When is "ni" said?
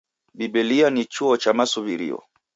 0.89-1.03